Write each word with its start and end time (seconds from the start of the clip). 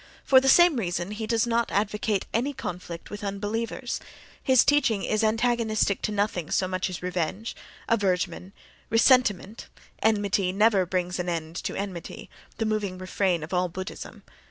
For 0.23 0.41
the 0.41 0.49
same 0.49 0.77
reason 0.77 1.11
he 1.11 1.27
does 1.27 1.45
not 1.45 1.69
advocate 1.71 2.25
any 2.33 2.53
conflict 2.53 3.11
with 3.11 3.23
unbelievers; 3.23 3.99
his 4.41 4.65
teaching 4.65 5.03
is 5.03 5.23
antagonistic 5.23 6.01
to 6.01 6.11
nothing 6.11 6.49
so 6.49 6.67
much 6.67 6.89
as 6.89 6.97
to 6.97 7.05
revenge, 7.05 7.55
aversion, 7.87 8.51
ressentiment 8.91 9.67
(—"enmity 10.01 10.53
never 10.53 10.87
brings 10.87 11.19
an 11.19 11.29
end 11.29 11.55
to 11.57 11.75
enmity": 11.75 12.31
the 12.57 12.65
moving 12.65 12.97
refrain 12.97 13.43
of 13.43 13.53
all 13.53 13.69
Buddhism....) 13.69 14.23